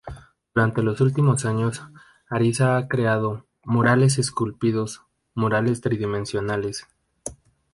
[0.55, 1.83] Durante los últimos años,
[2.27, 5.03] Ariza ha creado "murales esculpidos",
[5.35, 6.87] murales tridimensionales.